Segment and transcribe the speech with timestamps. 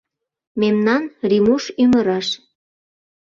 [0.59, 2.27] Мемнан Римуш ӱмыраш!